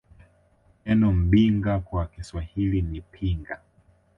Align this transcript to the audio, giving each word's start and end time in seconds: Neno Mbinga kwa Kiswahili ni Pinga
Neno 0.85 1.13
Mbinga 1.13 1.79
kwa 1.79 2.05
Kiswahili 2.07 2.81
ni 2.81 3.01
Pinga 3.01 3.61